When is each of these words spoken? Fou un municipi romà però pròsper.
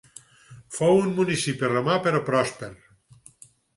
Fou 0.77 1.01
un 1.01 1.11
municipi 1.19 1.69
romà 1.73 1.99
però 2.07 2.23
pròsper. 2.31 2.71